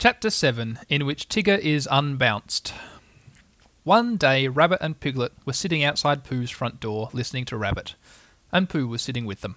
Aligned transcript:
Chapter 0.00 0.30
7 0.30 0.78
In 0.88 1.04
which 1.04 1.28
Tigger 1.28 1.58
is 1.58 1.86
unbounced. 1.90 2.72
One 3.84 4.16
day, 4.16 4.48
Rabbit 4.48 4.78
and 4.80 4.98
Piglet 4.98 5.34
were 5.44 5.52
sitting 5.52 5.84
outside 5.84 6.24
Pooh's 6.24 6.50
front 6.50 6.80
door 6.80 7.10
listening 7.12 7.44
to 7.44 7.58
Rabbit, 7.58 7.96
and 8.50 8.66
Pooh 8.66 8.86
was 8.86 9.02
sitting 9.02 9.26
with 9.26 9.42
them. 9.42 9.56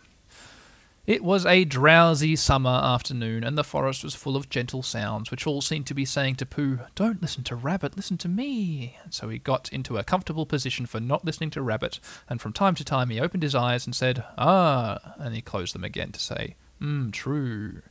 It 1.08 1.24
was 1.24 1.46
a 1.46 1.64
drowsy 1.64 2.36
summer 2.36 2.78
afternoon, 2.84 3.46
and 3.46 3.58
the 3.58 3.64
forest 3.64 4.04
was 4.04 4.16
full 4.16 4.36
of 4.36 4.50
gentle 4.50 4.84
sounds, 4.84 5.32
which 5.32 5.48
all 5.48 5.62
seemed 5.62 5.88
to 5.88 5.94
be 5.94 6.04
saying 6.04 6.36
to 6.36 6.46
Pooh, 6.46 6.80
Don't 6.94 7.22
listen 7.22 7.46
to 7.46 7.56
Rabbit, 7.56 7.96
listen 7.96 8.18
to 8.18 8.28
me. 8.28 8.98
And 9.06 9.14
so 9.14 9.30
he 9.30 9.40
got 9.40 9.70
into 9.72 9.98
a 9.98 10.04
comfortable 10.04 10.46
position 10.46 10.86
for 10.86 11.00
not 11.00 11.24
listening 11.24 11.52
to 11.52 11.62
Rabbit, 11.62 12.02
and 12.28 12.42
from 12.42 12.52
time 12.52 12.76
to 12.76 12.84
time 12.84 13.12
he 13.12 13.22
opened 13.22 13.44
his 13.44 13.56
eyes 13.56 13.86
and 13.86 13.96
said, 13.96 14.26
Ah, 14.38 15.14
and 15.20 15.34
he 15.34 15.42
closed 15.42 15.74
them 15.74 15.86
again 15.86 16.12
to 16.12 16.20
say, 16.20 16.58
Hmm, 16.80 17.12
true. 17.12 17.82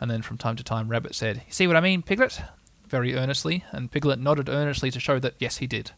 And 0.00 0.10
then 0.10 0.22
from 0.22 0.38
time 0.38 0.56
to 0.56 0.64
time, 0.64 0.88
Rabbit 0.88 1.14
said, 1.14 1.42
See 1.48 1.66
what 1.66 1.76
I 1.76 1.80
mean, 1.80 2.02
Piglet? 2.02 2.40
very 2.88 3.14
earnestly, 3.14 3.64
and 3.70 3.90
Piglet 3.90 4.18
nodded 4.18 4.48
earnestly 4.48 4.90
to 4.90 5.00
show 5.00 5.18
that, 5.18 5.34
yes, 5.38 5.58
he 5.58 5.66
did. 5.66 5.92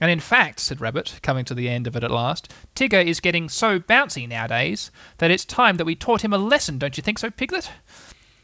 And 0.00 0.10
in 0.10 0.20
fact, 0.20 0.60
said 0.60 0.80
Rabbit, 0.80 1.20
coming 1.22 1.44
to 1.46 1.54
the 1.54 1.68
end 1.68 1.86
of 1.86 1.96
it 1.96 2.04
at 2.04 2.10
last, 2.10 2.52
Tigger 2.74 3.04
is 3.04 3.20
getting 3.20 3.48
so 3.48 3.80
bouncy 3.80 4.28
nowadays 4.28 4.90
that 5.18 5.30
it's 5.30 5.44
time 5.44 5.76
that 5.76 5.86
we 5.86 5.94
taught 5.94 6.22
him 6.22 6.34
a 6.34 6.38
lesson, 6.38 6.78
don't 6.78 6.96
you 6.96 7.02
think 7.02 7.18
so, 7.18 7.30
Piglet? 7.30 7.70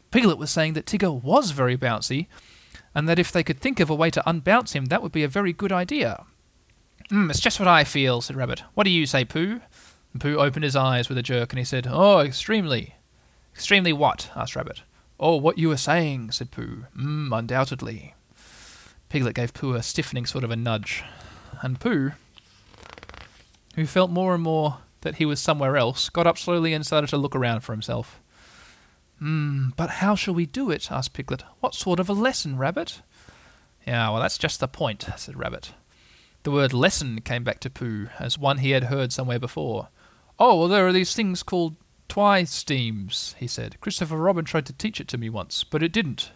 Piglet 0.09 0.37
was 0.37 0.49
saying 0.49 0.73
that 0.73 0.85
Tigger 0.85 1.21
was 1.21 1.51
very 1.51 1.77
bouncy, 1.77 2.27
and 2.95 3.07
that 3.07 3.19
if 3.19 3.31
they 3.31 3.43
could 3.43 3.59
think 3.59 3.79
of 3.79 3.89
a 3.89 3.95
way 3.95 4.09
to 4.09 4.23
unbounce 4.25 4.73
him, 4.73 4.85
that 4.85 5.03
would 5.03 5.11
be 5.11 5.23
a 5.23 5.27
very 5.27 5.53
good 5.53 5.71
idea. 5.71 6.25
Mm, 7.11 7.29
it's 7.29 7.39
just 7.39 7.59
what 7.59 7.67
I 7.67 7.83
feel, 7.83 8.21
said 8.21 8.35
Rabbit. 8.35 8.63
What 8.73 8.85
do 8.85 8.89
you 8.89 9.05
say, 9.05 9.25
Pooh? 9.25 9.61
And 10.13 10.21
Pooh 10.21 10.37
opened 10.37 10.63
his 10.63 10.75
eyes 10.75 11.09
with 11.09 11.17
a 11.17 11.23
jerk, 11.23 11.51
and 11.51 11.59
he 11.59 11.65
said, 11.65 11.87
Oh, 11.89 12.19
extremely. 12.19 12.95
Extremely 13.53 13.93
what? 13.93 14.31
asked 14.35 14.55
Rabbit. 14.55 14.81
Oh, 15.19 15.35
what 15.37 15.57
you 15.57 15.69
were 15.69 15.77
saying, 15.77 16.31
said 16.31 16.51
Pooh. 16.51 16.85
Mm, 16.97 17.37
undoubtedly. 17.37 18.15
Piglet 19.09 19.35
gave 19.35 19.53
Pooh 19.53 19.75
a 19.75 19.83
stiffening 19.83 20.25
sort 20.25 20.43
of 20.43 20.51
a 20.51 20.55
nudge, 20.55 21.03
and 21.61 21.79
Pooh, 21.79 22.13
who 23.75 23.85
felt 23.85 24.09
more 24.09 24.33
and 24.33 24.43
more 24.43 24.79
that 25.01 25.15
he 25.15 25.25
was 25.25 25.39
somewhere 25.39 25.77
else, 25.77 26.09
got 26.09 26.27
up 26.27 26.37
slowly 26.37 26.73
and 26.73 26.85
started 26.85 27.09
to 27.11 27.17
look 27.17 27.35
around 27.35 27.61
for 27.61 27.73
himself. 27.73 28.19
Mm, 29.21 29.75
but 29.75 29.89
how 29.89 30.15
shall 30.15 30.33
we 30.33 30.45
do 30.45 30.71
it? 30.71 30.91
asked 30.91 31.13
Piglet. 31.13 31.43
What 31.59 31.75
sort 31.75 31.99
of 31.99 32.09
a 32.09 32.13
lesson, 32.13 32.57
Rabbit? 32.57 33.01
Yeah, 33.85 34.09
well, 34.09 34.21
that's 34.21 34.37
just 34.37 34.59
the 34.59 34.67
point, 34.67 35.05
said 35.17 35.37
Rabbit. 35.37 35.73
The 36.43 36.51
word 36.51 36.73
lesson 36.73 37.21
came 37.21 37.43
back 37.43 37.59
to 37.61 37.69
Pooh 37.69 38.09
as 38.19 38.37
one 38.37 38.57
he 38.57 38.71
had 38.71 38.85
heard 38.85 39.13
somewhere 39.13 39.39
before. 39.39 39.89
Oh, 40.39 40.57
well, 40.59 40.67
there 40.67 40.87
are 40.87 40.91
these 40.91 41.15
things 41.15 41.43
called 41.43 41.75
Twy-stymes, 42.13 43.33
he 43.39 43.47
said. 43.47 43.81
Christopher 43.81 44.17
Robin 44.17 44.45
tried 44.45 44.67
to 44.67 44.73
teach 44.73 45.01
it 45.01 45.07
to 45.07 45.17
me 45.17 45.31
once, 45.31 45.63
but 45.63 45.81
it 45.81 45.91
didn't. 45.91 46.29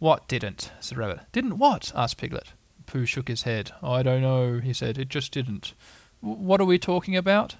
What 0.00 0.26
didn't? 0.26 0.72
said 0.80 0.98
Rabbit. 0.98 1.20
Didn't 1.30 1.58
what? 1.58 1.92
asked 1.94 2.16
Piglet. 2.16 2.48
Pooh 2.84 3.06
shook 3.06 3.28
his 3.28 3.42
head. 3.42 3.70
I 3.80 4.02
don't 4.02 4.22
know, 4.22 4.58
he 4.58 4.72
said. 4.72 4.98
It 4.98 5.08
just 5.08 5.30
didn't. 5.30 5.74
what 6.20 6.60
are 6.60 6.64
we 6.64 6.80
talking 6.80 7.14
about? 7.14 7.54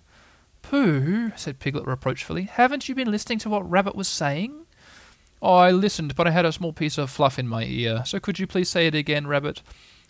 Pooh, 0.63 1.31
said 1.37 1.61
Piglet 1.61 1.87
reproachfully, 1.87 2.43
haven't 2.43 2.89
you 2.89 2.95
been 2.97 3.13
listening 3.13 3.39
to 3.39 3.51
what 3.51 3.71
Rabbit 3.71 3.95
was 3.95 4.09
saying? 4.09 4.67
I 5.41 5.71
listened, 5.71 6.17
but 6.17 6.27
I 6.27 6.33
had 6.33 6.45
a 6.45 6.51
small 6.51 6.73
piece 6.73 6.99
of 6.99 7.09
fluff 7.09 7.39
in 7.39 7.47
my 7.47 7.63
ear, 7.63 8.03
so 8.05 8.19
could 8.19 8.41
you 8.41 8.49
please 8.49 8.69
say 8.69 8.89
it 8.89 8.97
again, 8.97 9.29
Rabbit? 9.29 9.63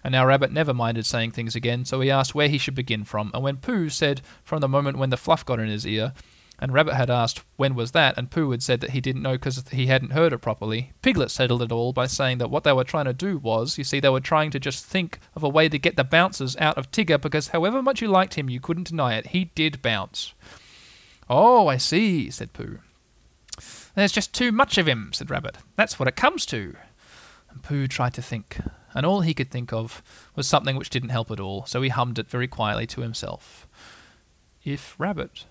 And 0.03 0.12
now 0.12 0.25
Rabbit 0.25 0.50
never 0.50 0.72
minded 0.72 1.05
saying 1.05 1.33
things 1.33 1.55
again, 1.55 1.84
so 1.84 2.00
he 2.00 2.10
asked 2.10 2.34
where 2.34 2.48
he 2.48 2.56
should 2.56 2.75
begin 2.75 3.05
from, 3.05 3.33
and 3.34 3.42
when 3.42 3.58
Pooh 3.58 3.91
said 3.91 4.22
from 4.42 4.62
the 4.62 4.66
moment 4.69 4.97
when 4.97 5.10
the 5.10 5.19
fluff 5.19 5.44
got 5.44 5.60
in 5.60 5.69
his 5.69 5.86
ear, 5.86 6.14
and 6.58 6.72
Rabbit 6.72 6.94
had 6.94 7.10
asked 7.10 7.44
when 7.56 7.74
was 7.74 7.92
that, 7.92 8.16
and 8.16 8.30
Pooh 8.30 8.50
had 8.50 8.62
said 8.62 8.80
that 8.80 8.90
he 8.90 9.00
didn't 9.00 9.22
know 9.22 9.32
because 9.32 9.62
he 9.70 9.86
hadn't 9.86 10.12
heard 10.12 10.32
it 10.32 10.38
properly. 10.38 10.92
Piglet 11.02 11.30
settled 11.30 11.62
it 11.62 11.72
all 11.72 11.92
by 11.92 12.06
saying 12.06 12.38
that 12.38 12.50
what 12.50 12.64
they 12.64 12.72
were 12.72 12.84
trying 12.84 13.04
to 13.04 13.12
do 13.12 13.38
was, 13.38 13.76
you 13.76 13.84
see, 13.84 14.00
they 14.00 14.08
were 14.08 14.20
trying 14.20 14.50
to 14.52 14.60
just 14.60 14.84
think 14.84 15.18
of 15.34 15.42
a 15.42 15.48
way 15.48 15.68
to 15.68 15.78
get 15.78 15.96
the 15.96 16.04
bouncers 16.04 16.56
out 16.56 16.78
of 16.78 16.90
Tigger 16.90 17.20
because 17.20 17.48
however 17.48 17.82
much 17.82 18.00
you 18.00 18.08
liked 18.08 18.34
him, 18.34 18.48
you 18.48 18.60
couldn't 18.60 18.88
deny 18.88 19.14
it. 19.14 19.28
He 19.28 19.47
did 19.54 19.82
bounce. 19.82 20.32
Oh, 21.28 21.69
I 21.69 21.76
see, 21.76 22.31
said 22.31 22.53
Pooh. 22.53 22.78
There's 23.94 24.12
just 24.12 24.34
too 24.34 24.52
much 24.52 24.78
of 24.78 24.86
him, 24.86 25.10
said 25.12 25.31
Rabbit. 25.31 25.58
That's 25.75 25.98
what 25.98 26.08
it 26.08 26.16
comes 26.16 26.47
to. 26.47 26.75
And 27.50 27.62
Pooh 27.62 27.86
tried 27.88 28.14
to 28.14 28.22
think, 28.22 28.58
and 28.94 29.04
all 29.04 29.22
he 29.22 29.34
could 29.34 29.50
think 29.50 29.72
of 29.72 30.02
was 30.34 30.47
something 30.47 30.76
which 30.76 30.91
didn't 30.91 31.08
help 31.10 31.31
at 31.31 31.41
all, 31.41 31.66
so 31.66 31.82
he 31.82 31.88
hummed 31.88 32.19
it 32.19 32.31
very 32.31 32.47
quietly 32.47 32.86
to 32.88 33.00
himself. 33.00 33.66
If 34.64 34.94
Rabbit 34.98 35.44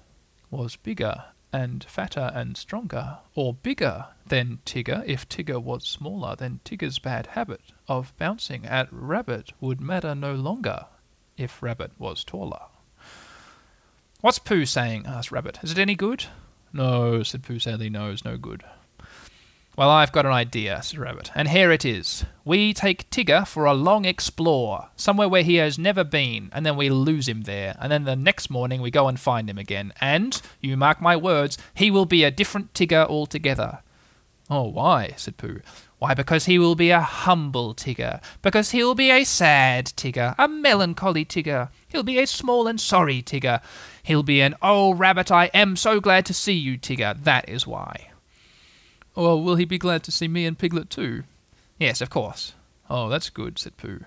was 0.50 0.76
bigger 0.76 1.26
and 1.52 1.84
fatter 1.86 2.32
and 2.34 2.58
stronger, 2.58 3.20
or 3.34 3.54
bigger 3.54 4.08
than 4.28 4.60
Tigger. 4.66 5.04
If 5.06 5.28
Tigger 5.30 5.62
was 5.62 5.86
smaller, 5.86 6.36
then 6.36 6.60
Tigger's 6.66 7.00
bad 7.00 7.28
habit 7.28 7.62
of 7.88 8.14
bouncing 8.18 8.66
at 8.66 8.90
Rabbit 8.92 9.54
would 9.62 9.80
matter 9.80 10.14
no 10.16 10.34
longer 10.34 10.86
if 11.38 11.64
Rabbit 11.64 11.92
was 11.98 12.24
taller. 12.24 12.62
What's 14.22 14.40
Pooh 14.40 14.66
saying? 14.66 15.06
asked 15.06 15.32
Rabbit. 15.32 15.60
Is 15.64 15.72
it 15.72 15.78
any 15.78 15.96
good? 15.96 16.26
No, 16.74 17.24
said 17.24 17.44
Pooh 17.44 17.60
sadly. 17.60 17.90
No, 17.90 18.12
it's 18.12 18.26
no 18.26 18.38
good. 18.38 18.64
Well, 19.78 19.90
I've 19.90 20.14
got 20.14 20.26
an 20.26 20.32
idea, 20.32 20.82
said 20.82 21.00
Rabbit, 21.00 21.32
and 21.36 21.50
here 21.50 21.70
it 21.70 21.84
is. 21.84 22.24
We 22.46 22.74
take 22.74 23.10
Tigger 23.10 23.46
for 23.46 23.66
a 23.66 23.74
long 23.74 24.06
explore, 24.06 24.88
somewhere 24.96 25.28
where 25.28 25.44
he 25.44 25.56
has 25.56 25.78
never 25.78 26.06
been, 26.06 26.50
and 26.54 26.66
then 26.66 26.78
we 26.78 26.90
lose 26.90 27.28
him 27.28 27.42
there, 27.42 27.76
and 27.82 27.92
then 27.92 28.06
the 28.06 28.16
next 28.16 28.50
morning 28.50 28.82
we 28.82 28.90
go 28.90 29.10
and 29.10 29.20
find 29.20 29.50
him 29.50 29.58
again, 29.58 29.92
and, 30.00 30.42
you 30.62 30.78
mark 30.78 31.02
my 31.02 31.18
words, 31.18 31.58
he 31.74 31.92
will 31.92 32.06
be 32.06 32.24
a 32.24 32.32
different 32.32 32.74
Tigger 32.74 33.06
altogether. 33.06 33.80
Oh, 34.50 34.64
why? 34.64 35.14
said 35.18 35.36
Pooh. 35.36 35.60
Why, 36.00 36.14
because 36.14 36.46
he 36.46 36.58
will 36.58 36.76
be 36.76 36.92
a 36.92 37.02
humble 37.02 37.76
Tigger, 37.76 38.22
because 38.42 38.72
he'll 38.72 38.96
be 38.96 39.12
a 39.12 39.26
sad 39.26 39.88
Tigger, 39.88 40.36
a 40.38 40.48
melancholy 40.48 41.26
Tigger, 41.26 41.68
he'll 41.90 42.04
be 42.04 42.20
a 42.20 42.28
small 42.28 42.66
and 42.66 42.80
sorry 42.80 43.22
Tigger, 43.22 43.62
he'll 44.04 44.24
be 44.24 44.40
an, 44.40 44.56
oh, 44.62 44.94
Rabbit, 44.94 45.32
I 45.32 45.48
am 45.48 45.76
so 45.76 46.00
glad 46.00 46.26
to 46.28 46.34
see 46.34 46.54
you, 46.54 46.78
Tigger, 46.78 47.22
that 47.26 47.50
is 47.50 47.68
why. 47.68 48.12
Well, 49.16 49.42
will 49.42 49.56
he 49.56 49.66
be 49.66 49.78
glad 49.78 50.04
to 50.04 50.12
see 50.12 50.28
me 50.28 50.46
and 50.46 50.58
Piglet 50.58 50.90
too? 50.90 51.24
Yes, 51.80 52.02
of 52.02 52.10
course. 52.10 52.54
Oh, 52.90 53.10
that's 53.10 53.30
good, 53.30 53.58
said 53.58 53.78
Pooh. 53.78 54.02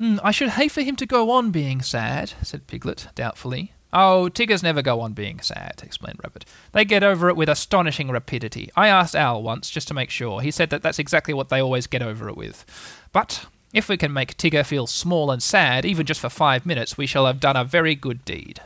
Mm, 0.00 0.18
I 0.22 0.30
should 0.30 0.50
hate 0.50 0.72
for 0.72 0.82
him 0.82 0.96
to 0.96 1.06
go 1.06 1.30
on 1.30 1.50
being 1.50 1.82
sad, 1.82 2.32
said 2.42 2.66
Piglet, 2.66 3.08
doubtfully. 3.14 3.72
Oh, 3.92 4.28
Tiggers 4.28 4.62
never 4.62 4.82
go 4.82 5.00
on 5.00 5.12
being 5.12 5.38
sad, 5.40 5.80
explained 5.84 6.18
Rabbit. 6.24 6.44
They 6.72 6.84
get 6.84 7.04
over 7.04 7.28
it 7.28 7.36
with 7.36 7.48
astonishing 7.48 8.10
rapidity. 8.10 8.70
I 8.74 8.88
asked 8.88 9.14
Owl 9.14 9.42
once, 9.42 9.70
just 9.70 9.86
to 9.88 9.94
make 9.94 10.10
sure. 10.10 10.40
He 10.40 10.50
said 10.50 10.70
that 10.70 10.82
that's 10.82 10.98
exactly 10.98 11.32
what 11.32 11.48
they 11.48 11.62
always 11.62 11.86
get 11.86 12.02
over 12.02 12.28
it 12.28 12.36
with. 12.36 12.64
But 13.12 13.46
if 13.72 13.88
we 13.88 13.96
can 13.96 14.12
make 14.12 14.36
Tigger 14.36 14.66
feel 14.66 14.88
small 14.88 15.30
and 15.30 15.40
sad, 15.40 15.84
even 15.84 16.06
just 16.06 16.20
for 16.20 16.28
five 16.28 16.66
minutes, 16.66 16.98
we 16.98 17.06
shall 17.06 17.26
have 17.26 17.38
done 17.38 17.56
a 17.56 17.62
very 17.62 17.94
good 17.94 18.24
deed. 18.24 18.60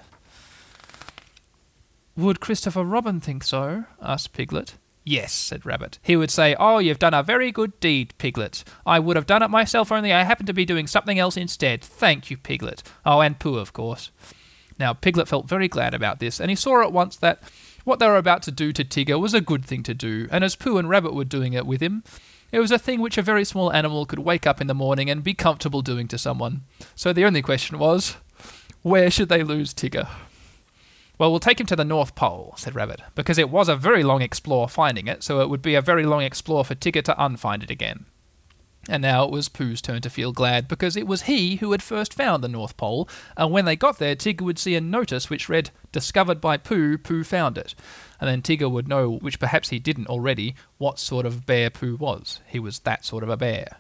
Would 2.17 2.41
Christopher 2.41 2.83
Robin 2.85 3.21
think 3.21 3.45
so? 3.45 3.85
asked 4.03 4.33
Piglet. 4.33 4.75
Yes, 5.09 5.33
said 5.33 5.65
Rabbit. 5.65 5.99
He 6.03 6.17
would 6.17 6.31
say, 6.31 6.55
Oh, 6.61 6.77
you've 6.77 6.99
done 6.99 7.15
a 7.15 7.23
very 7.23 7.51
good 7.51 7.81
deed, 7.81 8.13
Piglet. 8.19 8.63
I 8.85 8.99
would 8.99 9.17
have 9.17 9.25
done 9.25 9.43
it 9.43 9.49
myself, 9.49 9.91
only 9.91 10.13
I 10.13 10.23
happened 10.23 10.49
to 10.49 10.53
be 10.53 10.67
doing 10.67 10.87
something 10.87 11.19
else 11.19 11.35
instead. 11.35 11.83
Thank 11.83 12.31
you, 12.31 12.37
Piglet. 12.37 12.83
Oh, 13.07 13.21
and 13.21 13.39
Pooh, 13.39 13.57
of 13.57 13.73
course. 13.73 14.11
Now, 14.79 14.93
Piglet 14.93 15.27
felt 15.27 15.49
very 15.49 15.67
glad 15.67 15.95
about 15.95 16.19
this, 16.19 16.39
and 16.39 16.51
he 16.51 16.55
saw 16.55 16.83
at 16.83 16.93
once 16.93 17.17
that 17.17 17.41
what 17.85 18.01
they 18.01 18.07
were 18.07 18.19
about 18.19 18.43
to 18.43 18.51
do 18.51 18.71
to 18.75 18.85
Tigger 18.85 19.19
was 19.19 19.33
a 19.33 19.41
good 19.41 19.65
thing 19.65 19.83
to 19.85 19.95
do, 19.95 20.29
and 20.31 20.45
as 20.45 20.57
Pooh 20.57 20.77
and 20.77 20.91
Rabbit 20.91 21.15
were 21.15 21.25
doing 21.25 21.55
it 21.55 21.65
with 21.65 21.81
him, 21.81 22.05
it 22.53 22.61
was 22.61 22.71
a 22.71 22.79
thing 22.79 23.01
which 23.01 23.17
a 23.17 23.23
very 23.23 23.47
small 23.47 23.73
animal 23.73 24.05
could 24.05 24.19
wake 24.19 24.47
up 24.47 24.61
in 24.61 24.67
the 24.67 24.75
morning 24.75 25.09
and 25.09 25.25
be 25.25 25.33
comfortable 25.33 25.81
doing 25.81 26.07
to 26.09 26.19
someone. 26.19 26.65
So 26.95 27.15
the 27.15 27.25
only 27.25 27.41
question 27.41 27.79
was, 27.79 28.19
where 28.83 29.11
should 29.11 29.31
they 29.31 29.43
lose 29.43 29.73
Tigger? 29.73 30.07
Well, 31.19 31.31
we'll 31.33 31.41
take 31.41 31.59
him 31.59 31.67
to 31.67 31.77
the 31.77 31.85
North 31.85 32.15
Pole, 32.15 32.55
said 32.57 32.77
Rabbit, 32.77 33.01
because 33.17 33.39
it 33.39 33.51
was 33.51 33.69
a 33.69 33.75
very 33.75 34.05
long 34.05 34.23
explore 34.23 34.69
finding 34.69 35.09
it, 35.09 35.25
so 35.25 35.41
it 35.41 35.51
would 35.51 35.63
be 35.63 35.75
a 35.75 35.83
very 35.83 36.05
long 36.05 36.23
explore 36.23 36.65
for 36.65 36.77
Tigger 36.77 37.03
to 37.03 37.25
unfind 37.25 37.65
it 37.65 37.71
again. 37.71 38.07
And 38.89 39.03
now 39.03 39.25
it 39.25 39.33
was 39.33 39.49
Pooh's 39.49 39.83
turn 39.83 40.01
to 40.03 40.11
feel 40.11 40.31
glad, 40.31 40.69
because 40.69 40.97
it 40.97 41.09
was 41.09 41.23
he 41.23 41.57
who 41.57 41.73
had 41.73 41.83
first 41.83 42.15
found 42.15 42.43
the 42.43 42.49
North 42.49 42.77
Pole, 42.77 43.09
and 43.37 43.51
when 43.51 43.65
they 43.65 43.75
got 43.75 43.99
there, 43.99 44.15
Tigger 44.15 44.43
would 44.43 44.61
see 44.61 44.77
a 44.77 44.81
notice 44.81 45.29
which 45.29 45.49
read, 45.49 45.71
Discovered 45.91 46.41
by 46.41 46.57
Pooh, 46.57 46.97
Pooh 46.97 47.25
found 47.25 47.59
it. 47.59 47.75
And 48.21 48.31
then 48.31 48.41
Tigger 48.41 48.71
would 48.71 48.87
know, 48.87 49.17
which 49.17 49.41
perhaps 49.41 49.71
he 49.71 49.81
didn't 49.81 50.07
already, 50.07 50.55
what 50.79 51.01
sort 51.01 51.27
of 51.27 51.47
bear 51.47 51.69
Pooh 51.69 51.97
was. 51.97 52.41
He 52.47 52.61
was 52.61 52.79
that 52.81 53.05
sort 53.05 53.25
of 53.25 53.29
a 53.29 53.37
bear. 53.37 53.79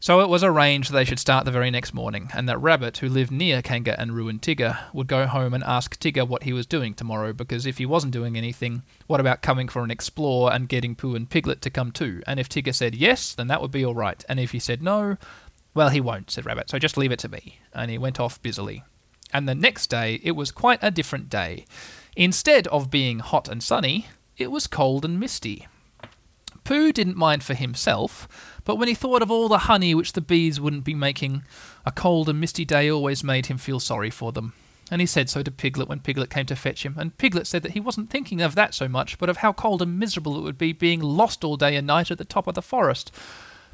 So 0.00 0.20
it 0.20 0.28
was 0.28 0.44
arranged 0.44 0.92
they 0.92 1.04
should 1.04 1.18
start 1.18 1.44
the 1.44 1.50
very 1.50 1.72
next 1.72 1.92
morning, 1.92 2.30
and 2.32 2.48
that 2.48 2.60
Rabbit, 2.60 2.98
who 2.98 3.08
lived 3.08 3.32
near 3.32 3.60
Kanga 3.60 3.98
and 4.00 4.12
Roo 4.12 4.28
and 4.28 4.40
Tigger, 4.40 4.78
would 4.92 5.08
go 5.08 5.26
home 5.26 5.52
and 5.52 5.64
ask 5.64 5.98
Tigger 5.98 6.26
what 6.26 6.44
he 6.44 6.52
was 6.52 6.66
doing 6.66 6.94
tomorrow, 6.94 7.32
because 7.32 7.66
if 7.66 7.78
he 7.78 7.86
wasn't 7.86 8.12
doing 8.12 8.36
anything, 8.36 8.82
what 9.08 9.18
about 9.18 9.42
coming 9.42 9.66
for 9.66 9.82
an 9.82 9.90
explore 9.90 10.52
and 10.52 10.68
getting 10.68 10.94
Pooh 10.94 11.16
and 11.16 11.28
Piglet 11.28 11.60
to 11.62 11.70
come 11.70 11.90
too? 11.90 12.22
And 12.28 12.38
if 12.38 12.48
Tigger 12.48 12.72
said 12.72 12.94
yes, 12.94 13.34
then 13.34 13.48
that 13.48 13.60
would 13.60 13.72
be 13.72 13.84
all 13.84 13.94
right, 13.94 14.24
and 14.28 14.38
if 14.38 14.52
he 14.52 14.60
said 14.60 14.82
no, 14.82 15.16
well, 15.74 15.88
he 15.88 16.00
won't, 16.00 16.30
said 16.30 16.46
Rabbit, 16.46 16.70
so 16.70 16.78
just 16.78 16.96
leave 16.96 17.12
it 17.12 17.18
to 17.20 17.28
me. 17.28 17.58
And 17.72 17.90
he 17.90 17.98
went 17.98 18.20
off 18.20 18.40
busily. 18.40 18.84
And 19.32 19.48
the 19.48 19.54
next 19.54 19.88
day, 19.88 20.20
it 20.22 20.32
was 20.32 20.52
quite 20.52 20.78
a 20.80 20.92
different 20.92 21.28
day. 21.28 21.66
Instead 22.16 22.68
of 22.68 22.90
being 22.90 23.18
hot 23.18 23.48
and 23.48 23.62
sunny, 23.62 24.06
it 24.36 24.52
was 24.52 24.68
cold 24.68 25.04
and 25.04 25.18
misty. 25.18 25.66
Pooh 26.64 26.92
didn't 26.92 27.16
mind 27.16 27.42
for 27.42 27.54
himself, 27.54 28.28
but 28.68 28.76
when 28.76 28.86
he 28.88 28.94
thought 28.94 29.22
of 29.22 29.30
all 29.30 29.48
the 29.48 29.60
honey 29.60 29.94
which 29.94 30.12
the 30.12 30.20
bees 30.20 30.60
wouldn't 30.60 30.84
be 30.84 30.92
making, 30.92 31.42
a 31.86 31.90
cold 31.90 32.28
and 32.28 32.38
misty 32.38 32.66
day 32.66 32.90
always 32.90 33.24
made 33.24 33.46
him 33.46 33.56
feel 33.56 33.80
sorry 33.80 34.10
for 34.10 34.30
them. 34.30 34.52
And 34.90 35.00
he 35.00 35.06
said 35.06 35.30
so 35.30 35.42
to 35.42 35.50
Piglet 35.50 35.88
when 35.88 36.00
Piglet 36.00 36.28
came 36.28 36.44
to 36.44 36.54
fetch 36.54 36.84
him, 36.84 36.94
and 36.98 37.16
Piglet 37.16 37.46
said 37.46 37.62
that 37.62 37.72
he 37.72 37.80
wasn't 37.80 38.10
thinking 38.10 38.42
of 38.42 38.54
that 38.56 38.74
so 38.74 38.86
much, 38.86 39.16
but 39.16 39.30
of 39.30 39.38
how 39.38 39.54
cold 39.54 39.80
and 39.80 39.98
miserable 39.98 40.36
it 40.36 40.42
would 40.42 40.58
be 40.58 40.74
being 40.74 41.00
lost 41.00 41.44
all 41.44 41.56
day 41.56 41.76
and 41.76 41.86
night 41.86 42.10
at 42.10 42.18
the 42.18 42.26
top 42.26 42.46
of 42.46 42.54
the 42.54 42.60
forest. 42.60 43.10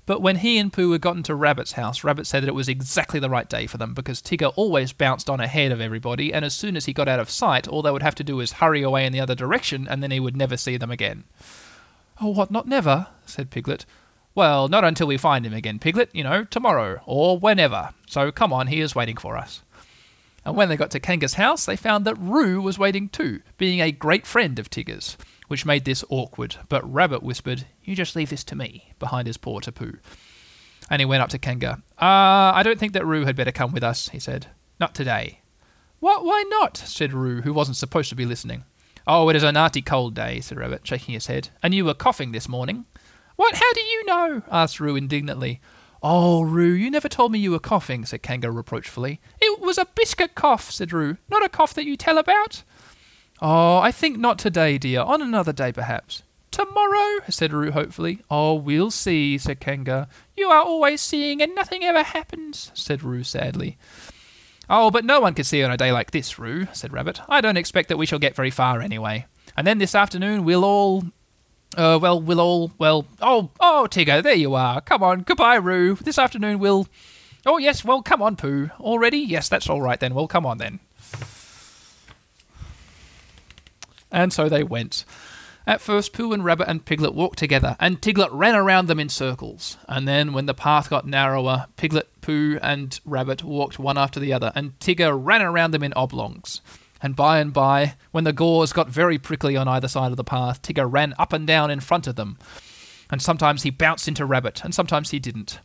But 0.06 0.23
when 0.23 0.37
he 0.37 0.58
and 0.58 0.73
Pooh 0.73 0.93
had 0.93 1.00
gotten 1.00 1.25
to 1.25 1.35
Rabbit's 1.35 1.73
house, 1.73 2.05
Rabbit 2.05 2.29
said 2.29 2.44
that 2.44 2.49
it 2.49 2.55
was 2.55 2.69
exactly 2.69 3.19
the 3.19 3.29
right 3.29 3.49
day 3.49 3.67
for 3.67 3.79
them 3.79 3.94
because 3.94 4.23
Tigger 4.23 4.52
always 4.55 4.93
bounced 4.93 5.29
on 5.29 5.40
ahead 5.40 5.73
of 5.73 5.81
everybody, 5.81 6.32
and 6.32 6.44
as 6.44 6.55
soon 6.55 6.76
as 6.76 6.85
he 6.85 6.93
got 6.93 7.08
out 7.08 7.19
of 7.19 7.29
sight, 7.29 7.67
all 7.67 7.82
they 7.82 7.90
would 7.90 8.05
have 8.05 8.14
to 8.14 8.23
do 8.23 8.37
was 8.37 8.52
hurry 8.52 8.82
away 8.82 9.05
in 9.06 9.12
the 9.12 9.20
other 9.20 9.35
direction, 9.35 9.88
and 9.90 10.05
then 10.05 10.12
he 10.12 10.20
would 10.20 10.37
never 10.37 10.56
see 10.56 10.76
them 10.76 10.93
again. 10.93 11.25
Oh, 12.20 12.29
what, 12.29 12.52
not 12.52 12.69
never? 12.69 13.08
said 13.26 13.50
Piglet. 13.50 13.85
Well, 14.35 14.69
not 14.69 14.85
until 14.85 15.07
we 15.07 15.17
find 15.17 15.47
him 15.47 15.55
again, 15.55 15.79
Piglet, 15.79 16.11
you 16.13 16.25
know, 16.25 16.45
tomorrow, 16.45 17.01
or 17.07 17.39
whenever. 17.39 17.91
So 18.07 18.33
come 18.33 18.53
on, 18.53 18.67
he 18.67 18.81
is 18.81 18.95
waiting 18.95 19.17
for 19.17 19.37
us. 19.37 19.63
And 20.45 20.57
when 20.57 20.69
they 20.69 20.77
got 20.77 20.91
to 20.91 21.01
Kanga's 21.01 21.35
house, 21.35 21.65
they 21.65 21.77
found 21.77 22.05
that 22.05 22.19
Roo 22.19 22.61
was 22.61 22.79
waiting 22.79 23.09
too, 23.09 23.41
being 23.57 23.81
a 23.81 23.93
great 23.93 24.27
friend 24.27 24.59
of 24.59 24.69
Tigger's 24.69 25.17
which 25.49 25.67
made 25.67 25.85
this 25.85 26.05
awkward, 26.09 26.57
but 26.69 26.91
Rabbit 26.91 27.23
whispered, 27.23 27.67
You 27.83 27.95
just 27.95 28.17
leave 28.17 28.31
this 28.31 28.45
to 28.45 28.57
me, 28.57 28.93
behind 28.99 29.27
his 29.27 29.37
paw 29.37 29.61
to 29.61 29.73
Pooh. 29.73 29.99
And 30.91 31.01
he 31.01 31.07
went 31.07 31.23
up 31.23 31.31
to 31.31 31.39
Kanga. 31.39 31.83
Ah, 31.99 32.51
uh, 32.51 32.55
I 32.55 32.63
don't 32.63 32.79
think 32.79 32.93
that 32.93 33.07
Roo 33.07 33.25
had 33.25 33.37
better 33.37 33.53
come 33.53 33.73
with 33.73 33.83
us, 33.83 34.09
he 34.09 34.19
said. 34.19 34.49
Not 34.79 34.95
today. 34.95 35.41
What, 36.01 36.25
why 36.25 36.45
not? 36.49 36.77
said 36.77 37.13
Roo, 37.13 37.43
who 37.43 37.53
wasn't 37.53 37.77
supposed 37.77 38.11
to 38.11 38.17
be 38.17 38.27
listening. 38.27 38.65
Oh, 39.07 39.29
it 39.29 39.37
is 39.37 39.43
a 39.43 39.53
nasty 39.53 39.83
cold 39.83 40.15
day, 40.15 40.41
said 40.41 40.59
Rabbit, 40.59 40.87
shaking 40.87 41.15
his 41.15 41.27
head. 41.27 41.51
And 41.63 41.75
you 41.75 41.85
were 41.85 41.95
coughing 41.95 42.33
this 42.33 42.49
morning. 42.49 42.87
What, 43.37 43.57
how 43.57 43.73
do 43.73 43.81
you 43.81 44.05
know? 44.07 44.43
asked 44.51 44.81
Roo 44.81 44.97
indignantly. 44.97 45.61
Oh, 46.03 46.43
Roo, 46.43 46.73
you 46.73 46.91
never 46.91 47.09
told 47.09 47.33
me 47.33 47.39
you 47.39 47.51
were 47.51 47.59
coughing, 47.59 48.05
said 48.05 48.23
Kanga 48.23 48.51
reproachfully. 48.51 49.21
It 49.41 49.61
was 49.61 49.79
a 49.79 49.87
biscuit 49.95 50.35
cough, 50.35 50.71
said 50.71 50.93
Roo. 50.93 51.17
Not 51.31 51.45
a 51.45 51.49
cough 51.49 51.75
that 51.75 51.87
you 51.87 51.97
tell 51.97 52.19
about. 52.19 52.63
Oh, 53.41 53.79
I 53.79 53.91
think 53.91 54.19
not 54.19 54.39
today, 54.39 54.79
dear. 54.79 55.01
On 55.01 55.23
another 55.23 55.53
day, 55.53 55.73
perhaps. 55.73 56.23
Tomorrow, 56.51 57.21
said 57.29 57.53
Roo 57.53 57.73
hopefully. 57.73 58.21
Oh, 58.31 58.55
we'll 58.55 58.93
see, 58.93 59.39
said 59.39 59.59
Kanga. 59.59 60.09
You 60.37 60.51
are 60.51 60.63
always 60.63 61.01
seeing 61.01 61.43
and 61.43 61.55
nothing 61.55 61.83
ever 61.83 62.03
happens, 62.05 62.71
said 62.75 63.03
Roo 63.03 63.25
sadly. 63.25 63.77
Oh, 64.71 64.91
but 64.91 65.05
no 65.05 65.21
one 65.21 65.35
can 65.35 65.45
see 65.45 65.63
on 65.63 65.73
a 65.73 65.77
day 65.77 65.91
like 65.91 66.13
this, 66.13 66.39
Roo, 66.39 66.69
said 66.73 66.93
Rabbit. 66.93 67.21
I 67.29 67.41
don't 67.41 67.57
expect 67.57 67.89
that 67.89 67.97
we 67.97 68.07
shall 68.07 68.19
get 68.19 68.37
very 68.37 68.51
far 68.51 68.81
anyway. 68.81 69.27
And 69.57 69.67
then 69.67 69.79
this 69.79 69.95
afternoon 69.95 70.45
we'll 70.45 70.65
all. 70.65 71.05
Uh, 71.76 71.99
well, 72.00 72.21
we'll 72.21 72.41
all. 72.41 72.73
Well. 72.79 73.06
Oh, 73.21 73.50
oh, 73.61 73.87
Tigger, 73.91 74.23
there 74.23 74.35
you 74.35 74.55
are. 74.55 74.81
Come 74.81 75.03
on. 75.03 75.23
Goodbye, 75.23 75.56
Roo. 75.56 75.97
This 75.97 76.19
afternoon 76.19 76.59
we'll. 76.59 76.87
Oh, 77.47 77.59
yes, 77.59 77.85
well, 77.85 78.03
come 78.03 78.23
on, 78.23 78.37
Pooh. 78.37 78.71
Already? 78.81 79.19
Yes, 79.19 79.49
that's 79.49 79.69
all 79.69 79.82
right 79.82 80.00
then. 80.00 80.15
Well, 80.15 80.26
come 80.26 80.47
on 80.47 80.59
then. 80.59 80.81
And 84.11 84.32
so 84.32 84.49
they 84.49 84.62
went. 84.62 85.05
At 85.67 85.81
first, 85.81 86.12
Pooh 86.12 86.32
and 86.32 86.44
Rabbit 86.44 86.69
and 86.69 86.85
Piglet 86.85 87.15
walked 87.15 87.38
together, 87.38 87.76
and 87.81 88.00
Tigger 88.00 88.29
ran 88.31 88.55
around 88.55 88.87
them 88.87 89.00
in 89.00 89.09
circles. 89.09 89.79
And 89.88 90.06
then, 90.06 90.32
when 90.32 90.47
the 90.47 90.55
path 90.55 90.91
got 90.91 91.06
narrower, 91.06 91.67
Piglet, 91.76 92.09
Pooh, 92.21 92.59
and 92.62 92.99
Rabbit 93.05 93.43
walked 93.43 93.79
one 93.79 93.97
after 93.99 94.21
the 94.21 94.32
other, 94.32 94.53
and 94.55 94.79
Tigger 94.79 95.19
ran 95.19 95.43
around 95.43 95.71
them 95.73 95.82
in 95.82 95.94
oblongs. 95.94 96.61
And 97.05 97.15
by 97.15 97.39
and 97.39 97.53
by, 97.53 97.97
when 98.12 98.25
the 98.25 98.33
gorse 98.33 98.73
got 98.73 98.89
very 98.89 99.19
prickly 99.19 99.59
on 99.59 99.69
either 99.69 99.89
side 99.89 100.11
of 100.11 100.17
the 100.17 100.25
path, 100.25 100.62
Tigger 100.62 100.91
ran 100.91 101.12
up 101.19 101.35
and 101.35 101.47
down 101.47 101.71
in 101.71 101.81
front 101.81 102.06
of 102.06 102.17
them. 102.17 102.39
And 103.11 103.21
sometimes 103.21 103.62
he 103.62 103.69
bounced 103.69 104.09
into 104.09 104.25
Rabbit, 104.25 104.65
and 104.65 104.75
sometimes 104.75 105.11
he 105.11 105.19
didn't. 105.19 105.61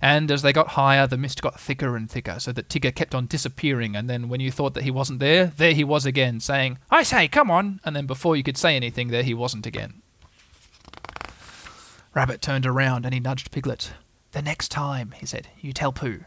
And 0.00 0.30
as 0.30 0.40
they 0.40 0.50
got 0.50 0.68
higher, 0.68 1.06
the 1.06 1.18
mist 1.18 1.42
got 1.42 1.60
thicker 1.60 1.94
and 1.94 2.10
thicker, 2.10 2.40
so 2.40 2.52
that 2.52 2.70
Tigger 2.70 2.94
kept 2.94 3.14
on 3.14 3.26
disappearing. 3.26 3.94
And 3.94 4.08
then, 4.08 4.30
when 4.30 4.40
you 4.40 4.50
thought 4.50 4.72
that 4.72 4.84
he 4.84 4.90
wasn't 4.90 5.18
there, 5.18 5.52
there 5.58 5.74
he 5.74 5.84
was 5.84 6.06
again, 6.06 6.40
saying, 6.40 6.78
I 6.90 7.02
say, 7.02 7.28
come 7.28 7.50
on! 7.50 7.80
And 7.84 7.94
then, 7.94 8.06
before 8.06 8.34
you 8.34 8.42
could 8.42 8.56
say 8.56 8.74
anything, 8.74 9.08
there 9.08 9.22
he 9.22 9.34
wasn't 9.34 9.66
again. 9.66 10.00
Rabbit 12.14 12.40
turned 12.40 12.64
around 12.64 13.04
and 13.04 13.12
he 13.12 13.20
nudged 13.20 13.50
Piglet. 13.50 13.92
The 14.32 14.40
next 14.40 14.68
time, 14.68 15.12
he 15.18 15.26
said, 15.26 15.48
you 15.60 15.74
tell 15.74 15.92
Pooh. 15.92 16.24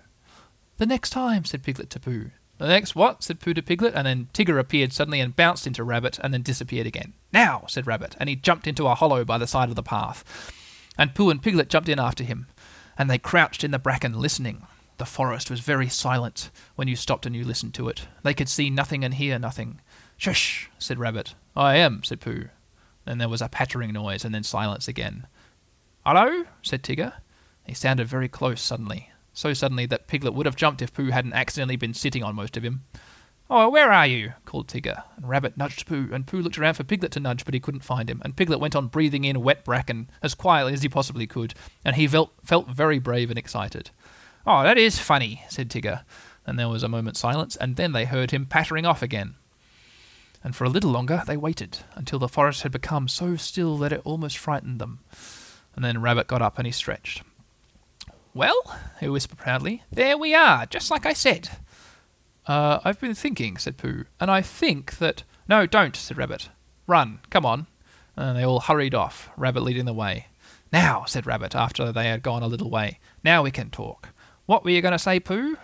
The 0.78 0.86
next 0.86 1.10
time, 1.10 1.46
said 1.46 1.64
Piglet 1.64 1.90
to 1.90 2.00
Pooh. 2.00 2.30
The 2.62 2.68
next 2.68 2.96
what? 2.96 3.24
said 3.24 3.40
Pooh 3.40 3.54
to 3.54 3.62
Piglet, 3.62 3.96
and 3.96 4.06
then 4.06 4.30
Tigger 4.34 4.60
appeared 4.60 4.94
suddenly 4.94 5.19
and 5.19 5.36
bounced 5.36 5.66
into 5.66 5.84
Rabbit 5.84 6.19
and 6.24 6.34
then 6.34 6.44
disappeared 6.44 6.88
again. 6.88 7.13
Now, 7.34 7.66
said 7.68 7.88
Rabbit, 7.88 8.16
and 8.19 8.30
he 8.30 8.36
jumped 8.36 8.68
into 8.68 8.88
a 8.88 8.96
hollow 8.96 9.25
by 9.25 9.38
the 9.38 9.48
side 9.48 9.69
of 9.69 9.75
the 9.75 9.84
path. 9.84 10.54
And 10.98 11.16
Pooh 11.16 11.30
and 11.30 11.42
Piglet 11.42 11.69
jumped 11.69 11.90
in 11.90 12.00
after 12.00 12.24
him 12.24 12.48
and 12.98 13.10
they 13.10 13.18
crouched 13.18 13.63
in 13.63 13.72
the 13.72 13.80
bracken 13.80 14.13
listening. 14.13 14.68
The 14.98 15.06
forest 15.06 15.50
was 15.50 15.60
very 15.60 15.90
silent 15.90 16.52
when 16.75 16.88
you 16.88 16.96
stopped 16.96 17.25
and 17.25 17.36
you 17.36 17.44
listened 17.44 17.74
to 17.75 17.90
it. 17.90 18.08
They 18.24 18.34
could 18.34 18.50
see 18.50 18.69
nothing 18.69 19.04
and 19.04 19.16
hear 19.16 19.40
nothing. 19.40 19.81
Shush, 20.18 20.69
said 20.78 21.00
Rabbit. 21.00 21.34
I 21.56 21.78
am, 21.78 22.04
said 22.04 22.22
Pooh. 22.22 22.50
Then 23.06 23.18
there 23.18 23.30
was 23.30 23.42
a 23.42 23.50
pattering 23.50 23.94
noise 23.94 24.24
and 24.24 24.36
then 24.36 24.44
silence 24.44 24.88
again. 24.88 25.25
Hello, 26.06 26.46
said 26.62 26.84
Tigger. 26.84 27.14
He 27.66 27.74
sounded 27.74 28.07
very 28.07 28.28
close 28.28 28.62
suddenly, 28.62 29.11
so 29.33 29.54
suddenly 29.54 29.86
that 29.86 30.07
Piglet 30.07 30.33
would 30.33 30.45
have 30.45 30.56
jumped 30.56 30.81
if 30.81 30.94
Pooh 30.94 31.12
hadn't 31.12 31.33
accidentally 31.33 31.75
been 31.75 31.94
sitting 31.94 32.24
on 32.24 32.36
most 32.36 32.57
of 32.57 32.63
him. 32.63 32.83
Oh, 33.50 33.69
where 33.69 33.92
are 33.92 34.07
you? 34.07 34.33
called 34.45 34.68
Tigger, 34.68 35.04
and 35.18 35.28
Rabbit 35.28 35.57
nudged 35.57 35.86
Pooh, 35.86 36.10
and 36.13 36.25
Pooh 36.25 36.42
looked 36.42 36.57
around 36.57 36.75
for 36.75 36.86
Piglet 36.86 37.12
to 37.12 37.19
nudge, 37.19 37.44
but 37.44 37.54
he 37.54 37.60
couldn't 37.60 37.83
find 37.83 38.10
him, 38.10 38.22
and 38.24 38.36
Piglet 38.36 38.62
went 38.62 38.78
on 38.78 38.88
breathing 38.88 39.25
in 39.25 39.44
wet 39.44 39.66
bracken 39.66 40.10
as 40.22 40.36
quietly 40.36 40.72
as 40.72 40.83
he 40.83 40.89
possibly 40.89 41.28
could, 41.28 41.54
and 41.83 41.98
he 41.98 42.07
felt, 42.07 42.31
felt 42.44 42.69
very 42.69 42.98
brave 42.98 43.30
and 43.30 43.38
excited. 43.38 43.89
Oh, 44.48 44.63
that 44.63 44.78
is 44.78 45.00
funny, 45.00 45.44
said 45.50 45.69
Tigger, 45.69 46.04
and 46.45 46.57
there 46.57 46.69
was 46.69 46.81
a 46.81 46.88
moment's 46.88 47.19
silence, 47.19 47.57
and 47.57 47.75
then 47.75 47.92
they 47.92 48.06
heard 48.06 48.31
him 48.31 48.45
pattering 48.45 48.86
off 48.86 49.01
again. 49.01 49.36
And 50.44 50.56
for 50.56 50.63
a 50.63 50.69
little 50.69 50.92
longer 50.92 51.24
they 51.28 51.38
waited, 51.38 51.80
until 51.95 52.19
the 52.19 52.28
forest 52.28 52.63
had 52.63 52.72
become 52.72 53.07
so 53.07 53.36
still 53.36 53.78
that 53.80 53.92
it 53.92 54.01
almost 54.06 54.38
frightened 54.38 54.80
them. 54.80 55.00
And 55.75 55.86
then 55.86 56.01
Rabbit 56.01 56.28
got 56.28 56.42
up 56.42 56.57
and 56.57 56.66
he 56.66 56.72
stretched. 56.72 57.22
Well, 58.33 58.78
he 59.00 59.10
whispered 59.10 59.38
proudly, 59.38 59.83
there 59.92 60.18
we 60.18 60.33
are, 60.33 60.66
just 60.66 60.89
like 60.89 61.06
I 61.06 61.13
said. 61.13 61.50
Uh, 62.48 62.80
I've 62.83 63.00
been 63.00 63.13
thinking, 63.13 63.57
said 63.57 63.78
Pooh, 63.78 64.06
and 64.19 64.31
I 64.31 64.42
think 64.42 64.98
that. 65.00 65.24
No, 65.50 65.66
don't, 65.66 65.95
said 65.95 66.18
Rabbit. 66.18 66.50
Run, 66.88 67.19
come 67.30 67.45
on. 67.45 67.68
And 68.16 68.38
they 68.38 68.45
all 68.45 68.62
hurried 68.62 68.95
off, 68.95 69.30
Rabbit 69.36 69.63
leading 69.63 69.86
the 69.86 69.94
way. 69.94 70.28
Now, 70.72 71.04
said 71.06 71.25
Rabbit, 71.25 71.56
after 71.56 71.92
they 71.92 72.07
had 72.07 72.24
gone 72.24 72.44
a 72.44 72.47
little 72.47 72.69
way, 72.69 73.00
now 73.23 73.44
we 73.44 73.52
can 73.52 73.69
talk. 73.69 74.09
What 74.45 74.64
were 74.64 74.69
you 74.69 74.81
going 74.81 74.94
to 74.94 75.00
say, 75.00 75.19
Pooh? 75.19 75.57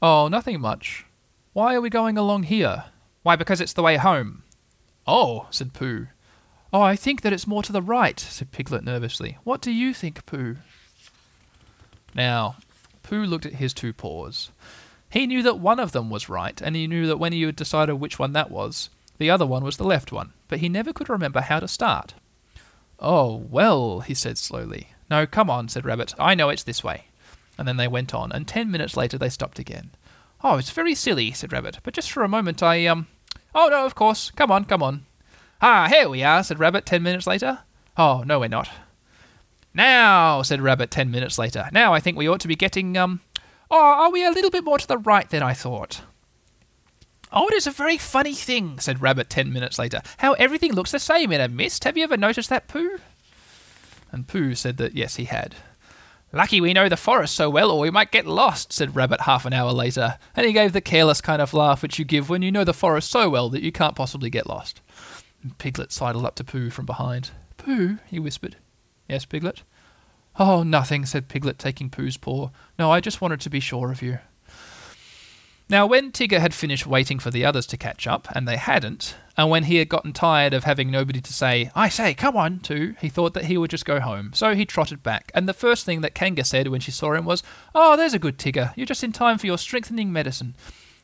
Oh, 0.00 0.28
nothing 0.28 0.60
much. 0.60 1.04
Why 1.52 1.74
are 1.74 1.80
we 1.80 1.90
going 1.90 2.16
along 2.16 2.44
here? 2.44 2.84
Why, 3.22 3.34
because 3.34 3.60
it's 3.60 3.72
the 3.72 3.82
way 3.82 3.96
home. 3.96 4.44
Oh, 5.06 5.46
said 5.50 5.72
Pooh. 5.72 6.06
Oh, 6.72 6.80
I 6.80 6.94
think 6.94 7.22
that 7.22 7.32
it's 7.32 7.48
more 7.48 7.64
to 7.64 7.72
the 7.72 7.82
right, 7.82 8.18
said 8.20 8.52
Piglet 8.52 8.84
nervously. 8.84 9.38
What 9.42 9.60
do 9.60 9.72
you 9.72 9.92
think, 9.92 10.24
Pooh? 10.26 10.56
Now, 12.14 12.56
Pooh 13.02 13.24
looked 13.24 13.46
at 13.46 13.54
his 13.54 13.72
two 13.72 13.92
paws. 13.92 14.50
He 15.10 15.26
knew 15.26 15.42
that 15.42 15.58
one 15.58 15.80
of 15.80 15.92
them 15.92 16.10
was 16.10 16.28
right, 16.28 16.60
and 16.60 16.76
he 16.76 16.86
knew 16.86 17.06
that 17.06 17.18
when 17.18 17.32
he 17.32 17.42
had 17.42 17.56
decided 17.56 17.94
which 17.94 18.18
one 18.18 18.32
that 18.32 18.50
was, 18.50 18.90
the 19.18 19.30
other 19.30 19.46
one 19.46 19.64
was 19.64 19.76
the 19.76 19.84
left 19.84 20.12
one, 20.12 20.32
but 20.48 20.60
he 20.60 20.68
never 20.68 20.92
could 20.92 21.08
remember 21.08 21.40
how 21.40 21.60
to 21.60 21.68
start. 21.68 22.14
Oh, 22.98 23.34
well, 23.50 24.00
he 24.00 24.14
said 24.14 24.38
slowly. 24.38 24.88
No, 25.10 25.26
come 25.26 25.50
on, 25.50 25.68
said 25.68 25.84
Rabbit. 25.84 26.14
I 26.18 26.34
know 26.34 26.48
it's 26.48 26.62
this 26.62 26.84
way. 26.84 27.06
And 27.58 27.66
then 27.66 27.76
they 27.76 27.88
went 27.88 28.14
on, 28.14 28.30
and 28.30 28.46
ten 28.46 28.70
minutes 28.70 28.96
later 28.96 29.18
they 29.18 29.28
stopped 29.28 29.58
again. 29.58 29.90
Oh, 30.42 30.56
it's 30.56 30.70
very 30.70 30.94
silly, 30.94 31.32
said 31.32 31.52
Rabbit, 31.52 31.78
but 31.82 31.94
just 31.94 32.10
for 32.10 32.22
a 32.22 32.28
moment 32.28 32.62
I, 32.62 32.86
um. 32.86 33.08
Oh, 33.54 33.68
no, 33.68 33.84
of 33.84 33.94
course. 33.94 34.30
Come 34.30 34.50
on, 34.50 34.64
come 34.64 34.82
on. 34.82 35.04
Ah, 35.60 35.88
here 35.88 36.08
we 36.08 36.22
are, 36.22 36.42
said 36.44 36.60
Rabbit 36.60 36.86
ten 36.86 37.02
minutes 37.02 37.26
later. 37.26 37.60
Oh, 37.96 38.22
no, 38.24 38.38
we're 38.38 38.48
not. 38.48 38.70
Now, 39.72 40.42
said 40.42 40.60
Rabbit 40.60 40.90
ten 40.90 41.10
minutes 41.10 41.38
later. 41.38 41.68
Now 41.72 41.94
I 41.94 42.00
think 42.00 42.16
we 42.16 42.28
ought 42.28 42.40
to 42.40 42.48
be 42.48 42.56
getting, 42.56 42.96
um, 42.96 43.20
or 43.70 43.78
are 43.78 44.10
we 44.10 44.24
a 44.24 44.30
little 44.30 44.50
bit 44.50 44.64
more 44.64 44.78
to 44.78 44.86
the 44.86 44.98
right 44.98 45.28
than 45.30 45.42
I 45.42 45.54
thought? 45.54 46.02
Oh, 47.32 47.46
it 47.46 47.54
is 47.54 47.68
a 47.68 47.70
very 47.70 47.96
funny 47.96 48.34
thing, 48.34 48.80
said 48.80 49.00
Rabbit 49.00 49.30
ten 49.30 49.52
minutes 49.52 49.78
later, 49.78 50.02
how 50.18 50.32
everything 50.32 50.72
looks 50.72 50.90
the 50.90 50.98
same 50.98 51.30
in 51.30 51.40
a 51.40 51.48
mist. 51.48 51.84
Have 51.84 51.96
you 51.96 52.02
ever 52.02 52.16
noticed 52.16 52.48
that, 52.50 52.66
Pooh? 52.66 52.98
And 54.10 54.26
Pooh 54.26 54.56
said 54.56 54.76
that 54.78 54.94
yes, 54.96 55.16
he 55.16 55.26
had. 55.26 55.54
Lucky 56.32 56.60
we 56.60 56.72
know 56.72 56.88
the 56.88 56.96
forest 56.96 57.34
so 57.34 57.48
well, 57.50 57.70
or 57.70 57.80
we 57.80 57.90
might 57.90 58.12
get 58.12 58.26
lost, 58.26 58.72
said 58.72 58.96
Rabbit 58.96 59.22
half 59.22 59.46
an 59.46 59.52
hour 59.52 59.72
later, 59.72 60.18
and 60.36 60.46
he 60.46 60.52
gave 60.52 60.72
the 60.72 60.80
careless 60.80 61.20
kind 61.20 61.40
of 61.42 61.54
laugh 61.54 61.82
which 61.82 61.98
you 61.98 62.04
give 62.04 62.28
when 62.28 62.42
you 62.42 62.50
know 62.52 62.64
the 62.64 62.72
forest 62.72 63.10
so 63.10 63.28
well 63.28 63.48
that 63.50 63.62
you 63.62 63.70
can't 63.70 63.96
possibly 63.96 64.30
get 64.30 64.48
lost. 64.48 64.80
And 65.42 65.56
Piglet 65.58 65.92
sidled 65.92 66.24
up 66.24 66.34
to 66.36 66.44
Pooh 66.44 66.70
from 66.70 66.86
behind. 66.86 67.30
Pooh, 67.56 67.98
he 68.06 68.18
whispered. 68.18 68.56
Yes, 69.10 69.24
Piglet? 69.24 69.64
Oh, 70.38 70.62
nothing, 70.62 71.04
said 71.04 71.28
Piglet, 71.28 71.58
taking 71.58 71.90
Pooh's 71.90 72.16
paw. 72.16 72.50
No, 72.78 72.92
I 72.92 73.00
just 73.00 73.20
wanted 73.20 73.40
to 73.40 73.50
be 73.50 73.58
sure 73.58 73.90
of 73.90 74.02
you. 74.02 74.20
Now, 75.68 75.84
when 75.84 76.12
Tigger 76.12 76.38
had 76.38 76.54
finished 76.54 76.86
waiting 76.86 77.18
for 77.18 77.32
the 77.32 77.44
others 77.44 77.66
to 77.66 77.76
catch 77.76 78.06
up, 78.06 78.28
and 78.36 78.46
they 78.46 78.56
hadn't, 78.56 79.16
and 79.36 79.50
when 79.50 79.64
he 79.64 79.76
had 79.76 79.88
gotten 79.88 80.12
tired 80.12 80.54
of 80.54 80.62
having 80.62 80.92
nobody 80.92 81.20
to 81.20 81.32
say, 81.32 81.72
I 81.74 81.88
say, 81.88 82.14
come 82.14 82.36
on, 82.36 82.60
to, 82.60 82.94
he 83.00 83.08
thought 83.08 83.34
that 83.34 83.46
he 83.46 83.58
would 83.58 83.70
just 83.70 83.84
go 83.84 83.98
home. 83.98 84.30
So 84.32 84.54
he 84.54 84.64
trotted 84.64 85.02
back, 85.02 85.32
and 85.34 85.48
the 85.48 85.52
first 85.52 85.84
thing 85.84 86.02
that 86.02 86.14
Kanga 86.14 86.44
said 86.44 86.68
when 86.68 86.80
she 86.80 86.92
saw 86.92 87.12
him 87.14 87.24
was, 87.24 87.42
Oh, 87.74 87.96
there's 87.96 88.14
a 88.14 88.20
good 88.20 88.38
Tigger. 88.38 88.72
You're 88.76 88.86
just 88.86 89.02
in 89.02 89.12
time 89.12 89.38
for 89.38 89.46
your 89.46 89.58
strengthening 89.58 90.12
medicine. 90.12 90.54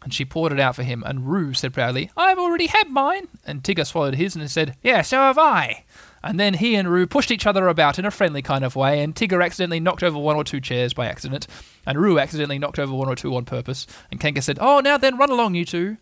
And 0.03 0.15
she 0.15 0.25
poured 0.25 0.53
it 0.53 0.61
out 0.61 0.77
for 0.77 0.85
him, 0.85 1.03
and 1.05 1.27
Roo 1.27 1.55
said 1.55 1.73
proudly, 1.73 2.11
I've 2.17 2.39
already 2.39 2.67
had 2.67 2.89
mine. 2.89 3.27
And 3.45 3.65
Tigger 3.65 3.87
swallowed 3.87 4.15
his 4.15 4.37
and 4.37 4.49
said, 4.49 4.77
Yeah, 4.81 5.03
so 5.03 5.19
have 5.19 5.39
I. 5.39 5.85
And 6.26 6.40
then 6.40 6.54
he 6.54 6.75
and 6.75 6.90
Roo 6.90 7.06
pushed 7.06 7.30
each 7.30 7.47
other 7.47 7.68
about 7.68 7.99
in 7.99 8.04
a 8.04 8.11
friendly 8.11 8.42
kind 8.42 8.64
of 8.64 8.75
way, 8.76 9.02
and 9.02 9.14
Tigger 9.14 9.45
accidentally 9.45 9.80
knocked 9.80 10.02
over 10.02 10.18
one 10.18 10.37
or 10.37 10.45
two 10.45 10.61
chairs 10.61 10.92
by 10.92 11.06
accident, 11.06 11.47
and 11.87 11.99
Roo 11.99 12.18
accidentally 12.18 12.59
knocked 12.59 12.78
over 12.78 12.92
one 12.92 13.09
or 13.09 13.14
two 13.14 13.35
on 13.37 13.45
purpose. 13.45 13.87
And 14.11 14.21
Kanga 14.21 14.42
said, 14.42 14.59
Oh, 14.61 14.80
now 14.80 14.99
then, 14.99 15.16
run 15.16 15.30
along, 15.30 15.54
you 15.54 15.64
two. 15.64 15.97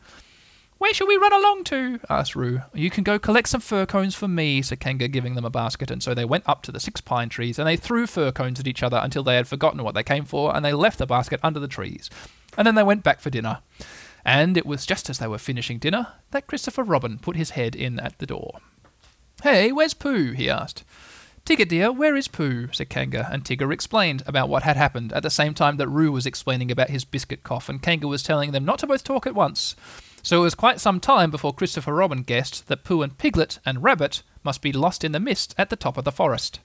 Where 0.78 0.92
shall 0.92 1.06
we 1.06 1.16
run 1.16 1.32
along 1.32 1.64
to? 1.64 2.00
asked 2.10 2.34
Roo. 2.34 2.60
You 2.72 2.90
can 2.90 3.04
go 3.04 3.18
collect 3.18 3.48
some 3.48 3.60
fir 3.60 3.86
cones 3.86 4.14
for 4.14 4.26
me, 4.26 4.60
said 4.60 4.80
Kanga, 4.80 5.08
giving 5.08 5.34
them 5.34 5.44
a 5.44 5.50
basket. 5.50 5.90
And 5.90 6.02
so 6.02 6.14
they 6.14 6.24
went 6.24 6.44
up 6.46 6.62
to 6.62 6.72
the 6.72 6.80
six 6.80 7.00
pine 7.00 7.28
trees, 7.28 7.58
and 7.58 7.68
they 7.68 7.76
threw 7.76 8.06
fir 8.06 8.32
cones 8.32 8.58
at 8.58 8.66
each 8.66 8.82
other 8.82 9.00
until 9.02 9.22
they 9.22 9.36
had 9.36 9.46
forgotten 9.46 9.82
what 9.84 9.94
they 9.94 10.02
came 10.02 10.24
for, 10.24 10.54
and 10.54 10.64
they 10.64 10.72
left 10.72 10.98
the 10.98 11.06
basket 11.06 11.40
under 11.42 11.60
the 11.60 11.68
trees. 11.68 12.10
And 12.56 12.66
then 12.66 12.74
they 12.74 12.82
went 12.82 13.02
back 13.02 13.20
for 13.20 13.30
dinner. 13.30 13.60
And 14.24 14.56
it 14.56 14.66
was 14.66 14.86
just 14.86 15.10
as 15.10 15.18
they 15.18 15.26
were 15.26 15.38
finishing 15.38 15.78
dinner 15.78 16.08
that 16.30 16.46
Christopher 16.46 16.82
Robin 16.82 17.18
put 17.18 17.36
his 17.36 17.50
head 17.50 17.76
in 17.76 18.00
at 18.00 18.18
the 18.18 18.26
door. 18.26 18.60
Hey, 19.42 19.72
where's 19.72 19.94
Pooh? 19.94 20.32
he 20.32 20.48
asked. 20.48 20.84
Tigger, 21.44 21.68
dear, 21.68 21.92
where 21.92 22.16
is 22.16 22.28
Pooh? 22.28 22.72
said 22.72 22.88
Kanga, 22.88 23.28
and 23.30 23.44
Tigger 23.44 23.70
explained 23.70 24.22
about 24.26 24.48
what 24.48 24.62
had 24.62 24.78
happened 24.78 25.12
at 25.12 25.22
the 25.22 25.28
same 25.28 25.52
time 25.52 25.76
that 25.76 25.88
Roo 25.88 26.10
was 26.10 26.24
explaining 26.24 26.70
about 26.70 26.88
his 26.88 27.04
biscuit 27.04 27.42
cough, 27.42 27.68
and 27.68 27.82
Kanga 27.82 28.08
was 28.08 28.22
telling 28.22 28.52
them 28.52 28.64
not 28.64 28.78
to 28.78 28.86
both 28.86 29.04
talk 29.04 29.26
at 29.26 29.34
once. 29.34 29.76
So 30.22 30.38
it 30.38 30.44
was 30.44 30.54
quite 30.54 30.80
some 30.80 31.00
time 31.00 31.30
before 31.30 31.52
Christopher 31.52 31.92
Robin 31.92 32.22
guessed 32.22 32.68
that 32.68 32.82
Pooh 32.82 33.02
and 33.02 33.18
Piglet 33.18 33.58
and 33.66 33.82
Rabbit 33.82 34.22
must 34.42 34.62
be 34.62 34.72
lost 34.72 35.04
in 35.04 35.12
the 35.12 35.20
mist 35.20 35.54
at 35.58 35.68
the 35.68 35.76
top 35.76 35.98
of 35.98 36.04
the 36.04 36.12
forest. 36.12 36.60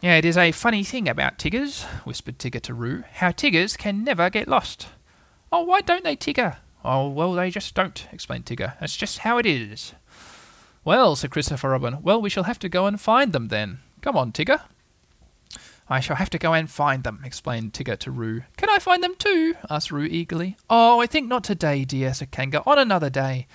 Yeah, 0.00 0.16
it 0.16 0.24
is 0.24 0.38
a 0.38 0.52
funny 0.52 0.82
thing 0.82 1.08
about 1.08 1.38
Tiggers, 1.38 1.82
whispered 2.04 2.38
Tigger 2.38 2.62
to 2.62 2.72
Roo, 2.72 3.04
how 3.14 3.32
Tiggers 3.32 3.76
can 3.76 4.02
never 4.02 4.30
get 4.30 4.48
lost. 4.48 4.88
Oh, 5.52 5.64
why 5.64 5.82
don't 5.82 6.04
they, 6.04 6.16
Tigger? 6.16 6.56
Oh, 6.82 7.10
well, 7.10 7.34
they 7.34 7.50
just 7.50 7.74
don't, 7.74 8.06
explained 8.12 8.46
Tigger. 8.46 8.78
That's 8.80 8.96
just 8.96 9.18
how 9.18 9.36
it 9.36 9.44
is. 9.44 9.92
Well, 10.86 11.16
said 11.16 11.32
Christopher 11.32 11.70
Robin, 11.70 12.00
well, 12.00 12.22
we 12.22 12.30
shall 12.30 12.44
have 12.44 12.60
to 12.60 12.68
go 12.68 12.86
and 12.86 13.00
find 13.00 13.32
them 13.32 13.48
then. 13.48 13.80
Come 14.02 14.16
on, 14.16 14.30
Tigger. 14.30 14.60
I 15.88 15.98
shall 15.98 16.14
have 16.14 16.30
to 16.30 16.38
go 16.38 16.54
and 16.54 16.70
find 16.70 17.02
them, 17.02 17.22
explained 17.24 17.72
Tigger 17.72 17.98
to 17.98 18.12
Roo. 18.12 18.42
Can 18.56 18.70
I 18.70 18.78
find 18.78 19.02
them 19.02 19.16
too? 19.18 19.56
asked 19.68 19.90
Roo 19.90 20.06
eagerly. 20.08 20.56
Oh, 20.70 21.00
I 21.00 21.06
think 21.06 21.26
not 21.26 21.42
today, 21.42 21.84
dear, 21.84 22.14
said 22.14 22.30
Kanga. 22.30 22.62
On 22.64 22.78
another 22.78 23.10
day. 23.10 23.48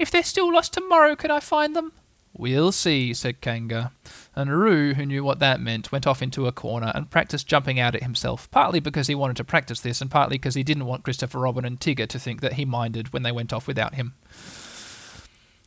If 0.00 0.10
they're 0.10 0.24
still 0.24 0.52
lost 0.52 0.72
tomorrow, 0.72 1.14
can 1.14 1.30
I 1.30 1.38
find 1.38 1.76
them? 1.76 1.92
We'll 2.36 2.72
see, 2.72 3.14
said 3.14 3.40
Kanga. 3.40 3.92
And 4.34 4.50
Roo, 4.50 4.94
who 4.94 5.06
knew 5.06 5.22
what 5.22 5.38
that 5.38 5.60
meant, 5.60 5.92
went 5.92 6.08
off 6.08 6.22
into 6.22 6.48
a 6.48 6.52
corner 6.52 6.90
and 6.92 7.08
practiced 7.08 7.46
jumping 7.46 7.78
out 7.78 7.94
at 7.94 8.02
himself, 8.02 8.50
partly 8.50 8.80
because 8.80 9.06
he 9.06 9.14
wanted 9.14 9.36
to 9.36 9.44
practice 9.44 9.78
this, 9.78 10.00
and 10.00 10.10
partly 10.10 10.38
because 10.38 10.56
he 10.56 10.64
didn't 10.64 10.86
want 10.86 11.04
Christopher 11.04 11.38
Robin 11.38 11.64
and 11.64 11.78
Tigger 11.78 12.08
to 12.08 12.18
think 12.18 12.40
that 12.40 12.54
he 12.54 12.64
minded 12.64 13.12
when 13.12 13.22
they 13.22 13.30
went 13.30 13.52
off 13.52 13.68
without 13.68 13.94
him. 13.94 14.14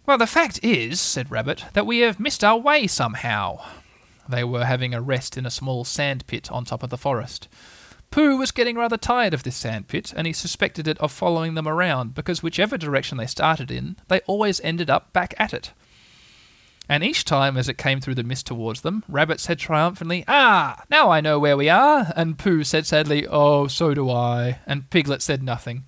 Well, 0.08 0.18
the 0.18 0.26
fact 0.26 0.62
is, 0.64 1.02
said 1.02 1.30
Rabbit, 1.30 1.66
that 1.74 1.86
we 1.86 2.00
have 2.00 2.18
missed 2.18 2.42
our 2.42 2.58
way 2.58 2.88
somehow. 2.88 3.60
They 4.30 4.42
were 4.42 4.64
having 4.64 4.94
a 4.94 5.02
rest 5.02 5.38
in 5.38 5.46
a 5.46 5.52
small 5.52 5.84
sand 5.84 6.26
pit 6.28 6.50
on 6.50 6.64
top 6.64 6.82
of 6.82 6.90
the 6.90 6.98
forest. 6.98 7.50
Pooh 8.10 8.38
was 8.38 8.52
getting 8.52 8.78
rather 8.78 8.96
tired 8.96 9.34
of 9.34 9.44
this 9.44 9.58
sand 9.58 9.90
pit, 9.90 10.14
and 10.16 10.26
he 10.26 10.32
suspected 10.32 10.88
it 10.88 10.98
of 11.00 11.12
following 11.12 11.56
them 11.56 11.68
around, 11.68 12.16
because 12.16 12.42
whichever 12.42 12.78
direction 12.78 13.18
they 13.18 13.28
started 13.28 13.70
in, 13.70 13.98
they 14.08 14.22
always 14.28 14.62
ended 14.62 14.90
up 14.90 15.12
back 15.12 15.34
at 15.38 15.54
it. 15.54 15.74
And 16.88 17.04
each 17.04 17.26
time 17.26 17.58
as 17.58 17.68
it 17.68 17.78
came 17.78 18.00
through 18.00 18.16
the 18.16 18.24
mist 18.24 18.48
towards 18.48 18.80
them, 18.80 19.04
Rabbit 19.10 19.42
said 19.42 19.60
triumphantly, 19.60 20.24
Ah, 20.26 20.84
now 20.90 21.10
I 21.12 21.20
know 21.20 21.38
where 21.38 21.58
we 21.58 21.68
are, 21.68 22.14
and 22.16 22.40
Pooh 22.40 22.64
said 22.64 22.86
sadly, 22.86 23.28
Oh, 23.28 23.68
so 23.68 23.94
do 23.94 24.10
I, 24.10 24.60
and 24.66 24.90
Piglet 24.90 25.22
said 25.22 25.44
nothing. 25.44 25.84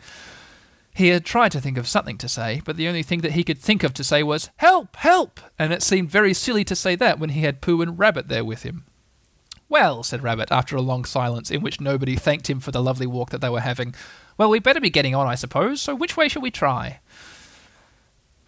He 0.99 1.07
had 1.07 1.23
tried 1.23 1.53
to 1.53 1.61
think 1.61 1.77
of 1.77 1.87
something 1.87 2.17
to 2.17 2.27
say, 2.27 2.61
but 2.65 2.75
the 2.75 2.89
only 2.89 3.03
thing 3.03 3.21
that 3.21 3.31
he 3.31 3.45
could 3.45 3.57
think 3.57 3.83
of 3.83 3.93
to 3.93 4.03
say 4.03 4.21
was, 4.21 4.49
Help! 4.57 4.97
Help! 4.97 5.39
And 5.57 5.71
it 5.71 5.81
seemed 5.81 6.11
very 6.11 6.33
silly 6.33 6.65
to 6.65 6.75
say 6.75 6.97
that 6.97 7.17
when 7.17 7.29
he 7.29 7.43
had 7.43 7.61
Pooh 7.61 7.81
and 7.81 7.97
Rabbit 7.97 8.27
there 8.27 8.43
with 8.43 8.63
him. 8.63 8.83
Well, 9.69 10.03
said 10.03 10.23
Rabbit, 10.23 10.51
after 10.51 10.75
a 10.75 10.81
long 10.81 11.05
silence 11.05 11.51
in 11.51 11.61
which 11.61 11.79
nobody 11.79 12.17
thanked 12.17 12.49
him 12.49 12.59
for 12.59 12.71
the 12.71 12.83
lovely 12.83 13.07
walk 13.07 13.29
that 13.29 13.39
they 13.39 13.47
were 13.47 13.61
having, 13.61 13.95
well, 14.37 14.49
we'd 14.49 14.63
better 14.63 14.81
be 14.81 14.89
getting 14.89 15.15
on, 15.15 15.25
I 15.25 15.35
suppose, 15.35 15.79
so 15.79 15.95
which 15.95 16.17
way 16.17 16.27
shall 16.27 16.41
we 16.41 16.51
try? 16.51 16.99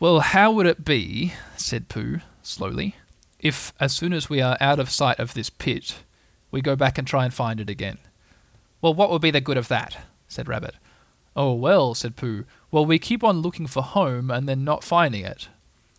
Well, 0.02 0.20
how 0.20 0.52
would 0.52 0.66
it 0.66 0.84
be, 0.84 1.32
said 1.56 1.88
Pooh, 1.88 2.20
slowly, 2.44 2.98
if 3.40 3.72
as 3.80 3.94
soon 3.94 4.12
as 4.12 4.30
we 4.30 4.42
are 4.42 4.58
out 4.60 4.78
of 4.78 4.90
sight 4.90 5.20
of 5.20 5.36
this 5.36 5.50
pit, 5.50 6.04
we 6.52 6.62
go 6.62 6.76
back 6.76 6.98
and 6.98 7.08
try 7.08 7.24
and 7.24 7.34
find 7.34 7.62
it 7.62 7.70
again? 7.70 7.98
Well, 8.82 8.94
what 8.94 9.10
would 9.10 9.22
be 9.22 9.32
the 9.32 9.40
good 9.40 9.56
of 9.56 9.70
that? 9.70 10.00
said 10.28 10.50
Rabbit. 10.50 10.76
Oh, 11.36 11.54
well, 11.54 11.94
said 11.96 12.16
Pooh. 12.16 12.46
Well, 12.72 12.86
we 12.86 13.00
keep 13.00 13.24
on 13.24 13.40
looking 13.40 13.68
for 13.68 13.84
home 13.84 14.30
and 14.30 14.48
then 14.48 14.64
not 14.64 14.84
finding 14.84 15.24
it. 15.26 15.48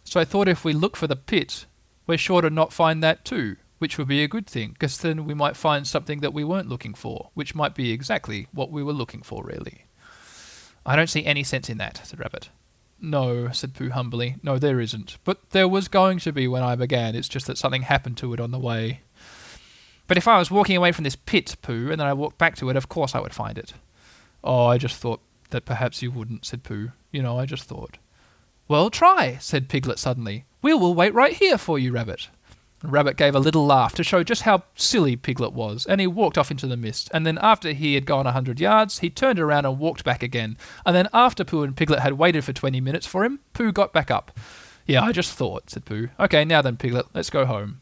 So 0.04 0.20
I 0.20 0.24
thought 0.24 0.48
if 0.48 0.64
we 0.64 0.72
look 0.72 0.96
for 0.96 1.06
the 1.06 1.16
pit, 1.16 1.66
we're 2.06 2.18
sure 2.18 2.42
to 2.42 2.50
not 2.50 2.72
find 2.72 3.02
that 3.02 3.24
too, 3.24 3.56
which 3.78 3.96
would 3.96 4.08
be 4.08 4.22
a 4.22 4.28
good 4.28 4.46
thing, 4.46 4.72
because 4.72 4.98
then 4.98 5.24
we 5.24 5.34
might 5.34 5.56
find 5.56 5.86
something 5.86 6.20
that 6.20 6.34
we 6.34 6.44
weren't 6.44 6.68
looking 6.68 6.94
for, 6.94 7.30
which 7.34 7.54
might 7.54 7.74
be 7.74 7.92
exactly 7.92 8.46
what 8.52 8.70
we 8.70 8.82
were 8.82 8.92
looking 8.92 9.22
for, 9.22 9.44
really. 9.44 9.84
I 10.84 10.96
don't 10.96 11.10
see 11.10 11.24
any 11.24 11.44
sense 11.44 11.70
in 11.70 11.78
that, 11.78 12.00
said 12.04 12.18
Rabbit. 12.18 12.50
No, 13.00 13.50
said 13.50 13.74
Pooh 13.74 13.90
humbly. 13.90 14.36
No, 14.42 14.58
there 14.58 14.80
isn't. 14.80 15.18
But 15.24 15.50
there 15.50 15.68
was 15.68 15.88
going 15.88 16.18
to 16.20 16.32
be 16.32 16.46
when 16.46 16.62
I 16.62 16.76
began. 16.76 17.16
It's 17.16 17.28
just 17.28 17.46
that 17.46 17.58
something 17.58 17.82
happened 17.82 18.16
to 18.18 18.32
it 18.32 18.40
on 18.40 18.50
the 18.50 18.58
way. 18.58 19.00
But 20.06 20.16
if 20.16 20.28
I 20.28 20.38
was 20.38 20.50
walking 20.50 20.76
away 20.76 20.92
from 20.92 21.04
this 21.04 21.16
pit, 21.16 21.56
Pooh, 21.62 21.90
and 21.90 22.00
then 22.00 22.06
I 22.06 22.12
walked 22.12 22.38
back 22.38 22.54
to 22.56 22.68
it, 22.70 22.76
of 22.76 22.88
course 22.88 23.14
I 23.14 23.20
would 23.20 23.34
find 23.34 23.58
it. 23.58 23.74
Oh, 24.44 24.66
I 24.66 24.78
just 24.78 24.96
thought 24.96 25.20
that 25.50 25.64
perhaps 25.64 26.02
you 26.02 26.10
wouldn't, 26.10 26.44
said 26.44 26.62
Pooh. 26.62 26.90
You 27.10 27.22
know, 27.22 27.38
I 27.38 27.46
just 27.46 27.64
thought. 27.64 27.98
Well, 28.68 28.90
try, 28.90 29.36
said 29.40 29.68
Piglet 29.68 29.98
suddenly. 29.98 30.46
We 30.62 30.74
will 30.74 30.94
wait 30.94 31.14
right 31.14 31.34
here 31.34 31.58
for 31.58 31.78
you, 31.78 31.92
Rabbit. 31.92 32.28
Rabbit 32.82 33.16
gave 33.16 33.34
a 33.34 33.40
little 33.40 33.64
laugh 33.64 33.94
to 33.94 34.02
show 34.02 34.24
just 34.24 34.42
how 34.42 34.64
silly 34.74 35.14
Piglet 35.14 35.52
was, 35.52 35.86
and 35.86 36.00
he 36.00 36.06
walked 36.06 36.36
off 36.36 36.50
into 36.50 36.66
the 36.66 36.76
mist. 36.76 37.08
And 37.14 37.24
then, 37.24 37.38
after 37.38 37.72
he 37.72 37.94
had 37.94 38.06
gone 38.06 38.26
a 38.26 38.32
hundred 38.32 38.58
yards, 38.58 38.98
he 38.98 39.10
turned 39.10 39.38
around 39.38 39.66
and 39.66 39.78
walked 39.78 40.02
back 40.04 40.22
again. 40.22 40.56
And 40.84 40.96
then, 40.96 41.08
after 41.12 41.44
Pooh 41.44 41.62
and 41.62 41.76
Piglet 41.76 42.00
had 42.00 42.14
waited 42.14 42.44
for 42.44 42.52
twenty 42.52 42.80
minutes 42.80 43.06
for 43.06 43.24
him, 43.24 43.38
Pooh 43.52 43.70
got 43.70 43.92
back 43.92 44.10
up. 44.10 44.36
Yeah, 44.84 45.04
I 45.04 45.12
just 45.12 45.32
thought, 45.34 45.70
said 45.70 45.84
Pooh. 45.84 46.08
Okay, 46.18 46.44
now 46.44 46.60
then, 46.60 46.76
Piglet, 46.76 47.06
let's 47.14 47.30
go 47.30 47.46
home. 47.46 47.80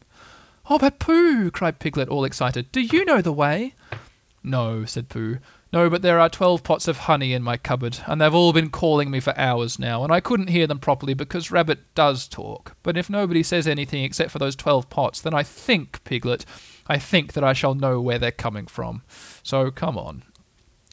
Oh, 0.69 0.77
but 0.77 0.99
Pooh, 0.99 1.49
cried 1.49 1.79
Piglet, 1.79 2.09
all 2.09 2.23
excited. 2.23 2.71
Do 2.71 2.81
you 2.81 3.03
know 3.03 3.21
the 3.21 3.33
way? 3.33 3.73
No, 4.43 4.85
said 4.85 5.09
Pooh. 5.09 5.39
No, 5.73 5.89
but 5.89 6.01
there 6.01 6.19
are 6.19 6.27
twelve 6.27 6.63
pots 6.63 6.89
of 6.89 6.97
honey 6.97 7.31
in 7.31 7.43
my 7.43 7.55
cupboard, 7.55 7.99
and 8.05 8.19
they've 8.19 8.35
all 8.35 8.51
been 8.51 8.69
calling 8.69 9.09
me 9.09 9.21
for 9.21 9.37
hours 9.37 9.79
now, 9.79 10.03
and 10.03 10.11
I 10.11 10.19
couldn't 10.19 10.49
hear 10.49 10.67
them 10.67 10.79
properly 10.79 11.13
because 11.13 11.49
Rabbit 11.49 11.79
does 11.95 12.27
talk. 12.27 12.75
But 12.83 12.97
if 12.97 13.09
nobody 13.09 13.41
says 13.41 13.67
anything 13.67 14.03
except 14.03 14.31
for 14.31 14.39
those 14.39 14.57
twelve 14.57 14.89
pots, 14.89 15.21
then 15.21 15.33
I 15.33 15.43
think, 15.43 16.03
Piglet, 16.03 16.45
I 16.87 16.97
think 16.97 17.31
that 17.33 17.43
I 17.43 17.53
shall 17.53 17.73
know 17.73 18.01
where 18.01 18.19
they're 18.19 18.31
coming 18.31 18.67
from. 18.67 19.03
So 19.43 19.71
come 19.71 19.97
on. 19.97 20.23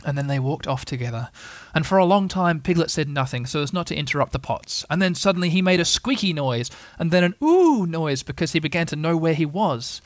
And 0.04 0.16
then 0.16 0.28
they 0.28 0.38
walked 0.38 0.68
off 0.68 0.84
together, 0.84 1.30
and 1.74 1.84
for 1.84 1.98
a 1.98 2.04
long 2.04 2.28
time 2.28 2.60
Piglet 2.60 2.88
said 2.88 3.08
nothing 3.08 3.46
so 3.46 3.62
as 3.62 3.72
not 3.72 3.88
to 3.88 3.96
interrupt 3.96 4.30
the 4.30 4.38
pots, 4.38 4.86
and 4.88 5.02
then 5.02 5.16
suddenly 5.16 5.50
he 5.50 5.60
made 5.60 5.80
a 5.80 5.84
squeaky 5.84 6.32
noise, 6.32 6.70
and 7.00 7.10
then 7.10 7.24
an 7.24 7.34
ooh 7.42 7.84
noise 7.84 8.22
because 8.22 8.52
he 8.52 8.60
began 8.60 8.86
to 8.86 8.94
know 8.94 9.16
where 9.16 9.34
he 9.34 9.44
was. 9.44 10.00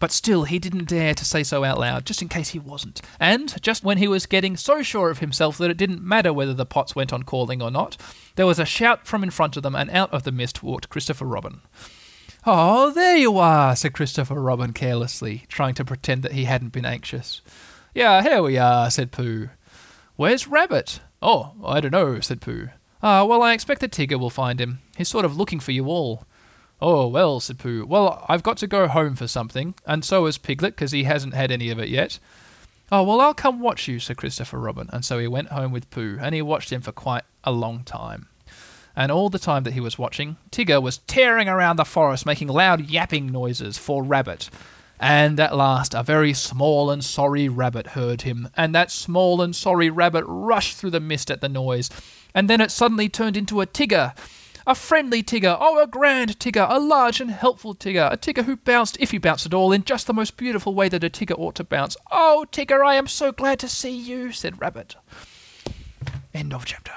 But 0.00 0.10
still, 0.10 0.44
he 0.44 0.58
didn't 0.58 0.88
dare 0.88 1.14
to 1.14 1.24
say 1.24 1.44
so 1.44 1.62
out 1.62 1.78
loud, 1.78 2.06
just 2.06 2.22
in 2.22 2.28
case 2.28 2.48
he 2.48 2.58
wasn't. 2.58 3.02
And, 3.20 3.62
just 3.62 3.84
when 3.84 3.98
he 3.98 4.08
was 4.08 4.26
getting 4.26 4.56
so 4.56 4.82
sure 4.82 5.10
of 5.10 5.18
himself 5.18 5.58
that 5.58 5.70
it 5.70 5.76
didn't 5.76 6.02
matter 6.02 6.32
whether 6.32 6.54
the 6.54 6.66
pots 6.66 6.96
went 6.96 7.12
on 7.12 7.22
calling 7.22 7.60
or 7.60 7.70
not, 7.70 7.98
there 8.34 8.46
was 8.46 8.58
a 8.58 8.64
shout 8.64 9.06
from 9.06 9.22
in 9.22 9.30
front 9.30 9.56
of 9.58 9.62
them, 9.62 9.76
and 9.76 9.90
out 9.90 10.12
of 10.12 10.24
the 10.24 10.32
mist 10.32 10.62
walked 10.62 10.88
Christopher 10.88 11.26
Robin. 11.26 11.60
Oh, 12.46 12.90
there 12.90 13.18
you 13.18 13.36
are, 13.36 13.76
said 13.76 13.92
Christopher 13.92 14.40
Robin 14.40 14.72
carelessly, 14.72 15.44
trying 15.48 15.74
to 15.74 15.84
pretend 15.84 16.22
that 16.22 16.32
he 16.32 16.44
hadn't 16.44 16.72
been 16.72 16.86
anxious. 16.86 17.42
Yeah, 17.94 18.22
here 18.22 18.42
we 18.42 18.56
are, 18.56 18.90
said 18.90 19.12
Pooh. 19.12 19.50
Where's 20.16 20.48
Rabbit? 20.48 21.00
Oh, 21.20 21.52
I 21.62 21.80
don't 21.80 21.92
know, 21.92 22.20
said 22.20 22.40
Pooh. 22.40 22.70
Ah, 23.02 23.24
well, 23.24 23.42
I 23.42 23.52
expect 23.52 23.82
the 23.82 23.88
Tigger 23.88 24.18
will 24.18 24.30
find 24.30 24.58
him. 24.58 24.78
He's 24.96 25.08
sort 25.08 25.26
of 25.26 25.36
looking 25.36 25.60
for 25.60 25.72
you 25.72 25.86
all. 25.88 26.24
Oh, 26.82 27.08
well, 27.08 27.40
said 27.40 27.58
Pooh. 27.58 27.84
Well, 27.84 28.24
I've 28.28 28.42
got 28.42 28.56
to 28.58 28.66
go 28.66 28.88
home 28.88 29.14
for 29.14 29.28
something, 29.28 29.74
and 29.86 30.04
so 30.04 30.24
has 30.26 30.38
Piglet, 30.38 30.74
because 30.74 30.92
he 30.92 31.04
hasn't 31.04 31.34
had 31.34 31.50
any 31.50 31.70
of 31.70 31.78
it 31.78 31.88
yet. 31.88 32.18
Oh, 32.90 33.02
well, 33.02 33.20
I'll 33.20 33.34
come 33.34 33.60
watch 33.60 33.86
you, 33.86 34.00
said 34.00 34.16
Christopher 34.16 34.58
Robin, 34.58 34.88
and 34.92 35.04
so 35.04 35.18
he 35.18 35.28
went 35.28 35.48
home 35.48 35.72
with 35.72 35.90
Pooh, 35.90 36.18
and 36.20 36.34
he 36.34 36.42
watched 36.42 36.72
him 36.72 36.80
for 36.80 36.92
quite 36.92 37.24
a 37.44 37.52
long 37.52 37.84
time. 37.84 38.28
And 38.96 39.12
all 39.12 39.28
the 39.30 39.38
time 39.38 39.62
that 39.64 39.74
he 39.74 39.80
was 39.80 39.98
watching, 39.98 40.36
Tigger 40.50 40.82
was 40.82 40.98
tearing 40.98 41.48
around 41.48 41.76
the 41.76 41.84
forest, 41.84 42.26
making 42.26 42.48
loud 42.48 42.88
yapping 42.88 43.26
noises 43.26 43.78
for 43.78 44.02
Rabbit. 44.02 44.50
And 44.98 45.38
at 45.38 45.56
last 45.56 45.94
a 45.94 46.02
very 46.02 46.34
small 46.34 46.90
and 46.90 47.02
sorry 47.02 47.48
rabbit 47.48 47.88
heard 47.88 48.22
him, 48.22 48.48
and 48.56 48.74
that 48.74 48.90
small 48.90 49.40
and 49.40 49.54
sorry 49.54 49.88
rabbit 49.88 50.24
rushed 50.26 50.76
through 50.76 50.90
the 50.90 51.00
mist 51.00 51.30
at 51.30 51.40
the 51.40 51.48
noise, 51.48 51.88
and 52.34 52.50
then 52.50 52.60
it 52.60 52.70
suddenly 52.70 53.08
turned 53.08 53.36
into 53.36 53.60
a 53.60 53.66
Tigger. 53.66 54.14
A 54.66 54.74
friendly 54.74 55.22
Tigger, 55.22 55.56
oh, 55.58 55.82
a 55.82 55.86
grand 55.86 56.38
Tigger, 56.38 56.66
a 56.68 56.78
large 56.78 57.20
and 57.20 57.30
helpful 57.30 57.74
Tigger, 57.74 58.12
a 58.12 58.16
Tigger 58.16 58.44
who 58.44 58.56
bounced, 58.56 58.96
if 59.00 59.10
he 59.10 59.18
bounced 59.18 59.46
at 59.46 59.54
all, 59.54 59.72
in 59.72 59.84
just 59.84 60.06
the 60.06 60.14
most 60.14 60.36
beautiful 60.36 60.74
way 60.74 60.88
that 60.88 61.04
a 61.04 61.10
Tigger 61.10 61.38
ought 61.38 61.54
to 61.56 61.64
bounce. 61.64 61.96
Oh, 62.10 62.46
Tigger, 62.52 62.84
I 62.84 62.94
am 62.94 63.06
so 63.06 63.32
glad 63.32 63.58
to 63.60 63.68
see 63.68 63.96
you, 63.96 64.32
said 64.32 64.60
Rabbit. 64.60 64.96
End 66.34 66.52
of 66.52 66.64
chapter. 66.64 66.92